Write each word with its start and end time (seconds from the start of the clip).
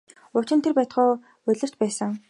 Учир 0.37 0.55
нь 0.57 0.63
тэр 0.63 0.73
байнга 0.77 1.03
улирч 1.47 1.73
байсан. 1.81 2.11